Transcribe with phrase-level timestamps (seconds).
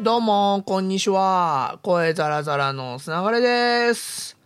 [0.00, 1.80] どうも、こんにちは。
[1.82, 4.36] 声ザラザラのつながれです。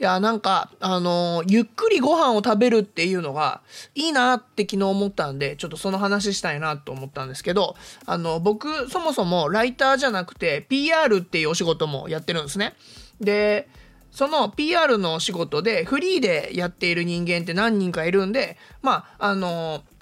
[0.00, 3.60] いや、なんか、あのーゆっくりご飯を食べるっていうのが
[3.94, 7.76] いいなって昨日思ったんで、ちょっとその話したいなと思ったんですけど、
[8.06, 12.72] あの、僕、そもそもライターじゃなくて PR っていうお仕事もやってるんですね。
[13.20, 13.68] で、
[14.10, 19.93] その PR のお仕事でフリーでやっている人間って何人かいるんで、まあ、あのー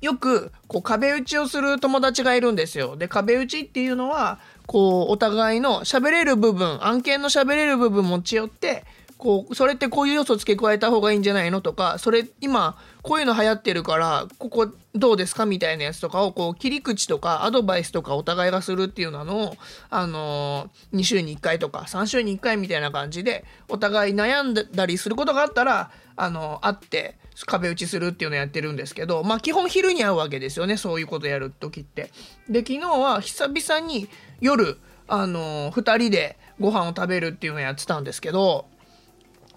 [0.00, 2.96] よくこう壁打ちをする友達がいるんですよ。
[2.96, 8.84] で壁打ちっていうのはこうお互いの喋れる部分案件の喋れる部分持ち寄って
[9.20, 19.56] こうそれってこういう要素付け加えた方がいいんじゃないのとかそれ今こういうの流行ってるからここどうですかみたいなやつとかをこう切り口とかアドバイスとかお互いがするっていうのを、
[19.90, 32.10] あのー2週に1回とか3週に1回みたいな感じでお互い悩んだりすることがあったら、あのー会って壁打ちするっていうのをやってるんですけどまあ基本昼に会うわけですよねそういうことやる時って。
[32.48, 34.08] で昨日は久々に
[34.40, 38.66] 夜、あのー、2人でご飯を食べるっていうのをやってたんですけど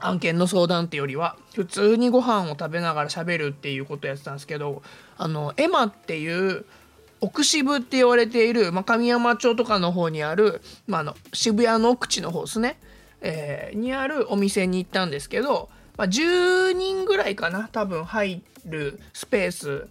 [0.06, 4.84] 案件の相談ってよりは普通にご飯を食べながら喋るっていうことをやってたんですけど
[5.18, 6.66] あのエマっていう
[7.22, 12.78] 奥渋って言われている、まあ、神山町とかの方にある、まあ、あの渋谷の奥地の方ですね、
[13.22, 19.88] えーにあるお店に行ったんですけど、まあ、10人ぐらいかな多分入るスペース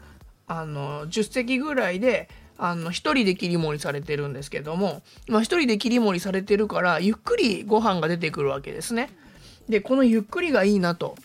[0.46, 9.10] あの10席ぐらいであの1人で切り盛りされてるんですけども、まあ、1人で切り盛りされてるからゆっくりご飯が出てくるわけですね。
[9.68, 11.16] でこのゆっくりがいいなと。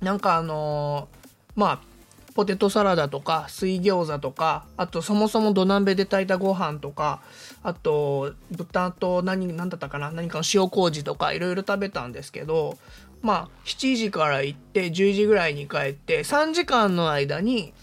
[0.00, 1.20] なんかあのー
[1.56, 1.90] まあ
[2.34, 7.20] ポテトサラダとか水餃子とかあとそもそも土鍋で炊いたご飯とか
[7.62, 12.78] あと豚と何何だったかな何かの塩麹とかいろいろ食べたんですけど
[13.20, 17.74] まあ7時から行って10時ぐらいに帰って3時間の間に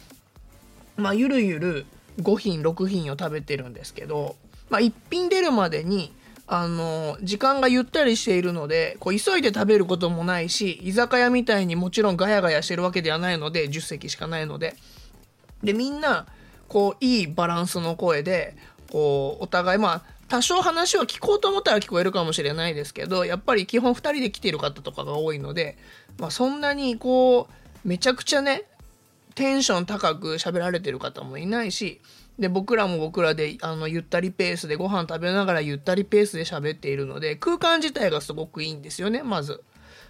[0.96, 1.86] まあゆるゆる
[2.22, 4.38] 5品6品を食べてるんですけど、
[4.72, 6.12] まあ、1品出るまでに
[6.48, 14.76] あの時間がゆったりしているのでこう急いで食べることもないし居酒屋みたいにもちろんガヤガヤしてるわけではないので10席しかないので。
[15.64, 16.28] でみんな
[16.68, 18.56] こういいバランスの声で
[18.92, 25.78] こうお互いまあ多少話を聞こうと思ったら聞こえるかもしれないですけどやっぱり基本2人で来ている方とかが多いので、
[26.20, 28.64] まあ、そんなにこうめちゃくちゃね
[29.36, 32.02] テンション高く喋られてる方もいないし
[32.40, 39.64] で僕らも僕らであのゆったりペースでご飯食べながらゆったりペースで喋っているので空間自体がすごくいいんですよねまず。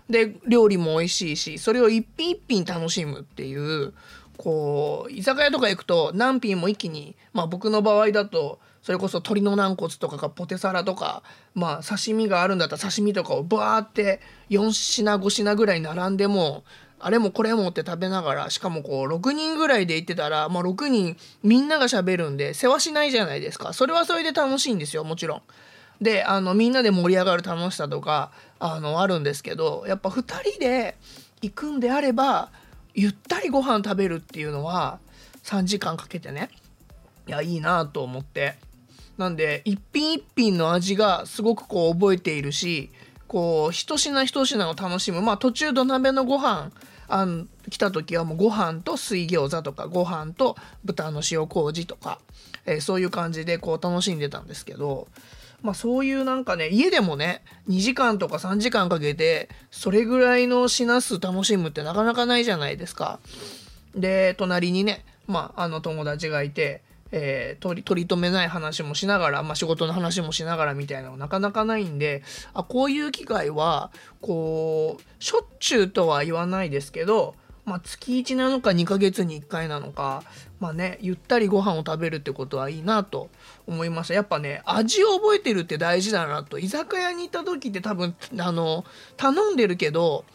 [0.10, 3.94] で料理も美味しいしそれを一品一品楽しむっていう
[4.38, 11.24] こう居酒屋とか行くと何品も一気にまあ僕の場合だとそれこそ鶏の軟骨とかがポテサラとか
[11.56, 16.64] まあ刺身があるんだったら刺身とかをバーって4品5品ぐらい並んでも
[17.00, 25.42] あれもこれもって食べながらしかもこう6人ぐらいで行ってたら、まあ、6人みんなが喋るんで世話しないじゃないですかそれはそれで楽しいんですよもちろん。
[26.02, 30.96] であのみんなで盛り上がる楽しさとかあのあるんですけどやっぱ2人で
[31.42, 32.52] 行くんであれば
[32.94, 35.00] ゆったりご飯食べるっていうのは
[35.44, 36.50] 3時間かけてね
[37.28, 38.56] いやいいなと思って
[39.18, 42.92] なんで一品一品の味がすごくこう覚えているし
[43.28, 46.72] こう一品一品を楽しむまあ途中土鍋のご飯
[47.10, 52.20] あの来た時はもうご飯と水餃子とかご飯と豚の塩麹とか、
[52.66, 55.08] えーそういう感じでこう楽しんでたんですけど
[55.62, 63.20] まあそういうなんかね家でもね2時間とか3時間かけてそれぐらいの品数楽しむってなかなかないじゃないですか。
[63.96, 66.82] で隣にね、まあ、あの友達がいて、
[67.12, 72.24] えー取り取り留めない話もしながら、まあ、仕事の話もしながらみたいなのなかなかないんで
[72.54, 73.92] あこういう機会は
[74.22, 77.36] こうしょっちゅうとは言わないですけど、
[77.66, 80.24] まあ、月1なのか2ヶ月に1回なのか、
[80.60, 83.30] まあね、ゆったりご飯を食べるってことはいいなと
[83.66, 84.14] 思いました。
[84.14, 86.60] やっぱね味を覚えてるって大事だなと。
[86.60, 88.86] 居酒屋に行った時って多分あの
[89.18, 90.26] 頼んでるけど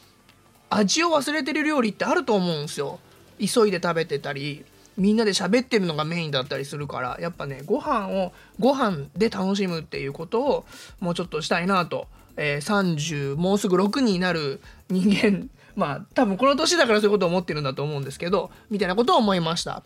[0.71, 2.99] 味を忘れてる料理ってあると思うんですよ。
[3.39, 4.65] 急いで食べてたり。
[4.97, 10.65] みんなで喋ってるのがメインだったりするからやっぱねご飯をご飯で楽しむっていうことを
[11.01, 15.49] もうちょっとしたいなと、えー30もうすぐ6になる人間。
[15.75, 19.83] まあ多分この年だからそういうことを思ってるんだと思うんですけどみたいなことを思いました。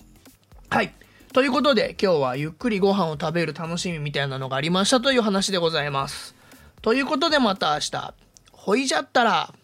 [0.68, 0.92] はい。
[1.32, 6.34] ということで今日はゆっくりご飯を食べる楽しみみたいなのがありましたという話でございます。
[6.82, 8.14] ということでまた明日。
[8.50, 9.54] ほいじゃったら。